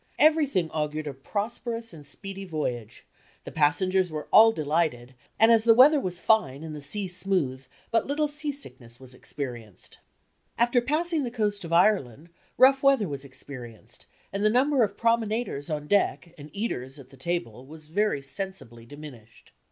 Everything 0.17 0.67
augured 0.71 1.05
a 1.05 1.13
prosperous 1.13 1.93
and 1.93 2.07
speedy 2.07 2.43
voyage, 2.43 3.05
the 3.43 3.51
passengers 3.51 4.09
were 4.09 4.27
all 4.33 4.51
delighted, 4.51 5.13
and 5.39 5.51
as 5.51 5.63
the 5.63 5.75
weather 5.75 5.99
was 5.99 6.19
fine 6.19 6.63
and 6.63 6.75
the 6.75 6.81
sea 6.81 7.07
smooth, 7.07 7.63
but 7.91 8.07
little 8.07 8.27
seasickness 8.27 8.99
was 8.99 9.13
experienced. 9.13 9.99
After 10.57 10.81
passing 10.81 11.21
the 11.23 11.29
coast 11.29 11.63
of 11.63 11.71
Ireland 11.71 12.31
rough 12.57 12.81
weather 12.81 13.07
was 13.07 13.23
experienced, 13.23 14.07
and 14.33 14.43
the 14.43 14.49
number 14.49 14.77
SKETCHES 14.77 14.89
OF 14.91 14.97
TRAVEL 14.97 15.13
of 15.13 15.19
promenaders 15.19 15.69
on 15.69 15.87
deck, 15.87 16.33
and 16.35 16.49
eaters 16.51 16.97
at 16.97 17.11
the 17.11 17.15
table, 17.17 17.63
was 17.67 17.85
very 17.85 18.23
sensibly 18.23 18.87
diminished. 18.87 19.51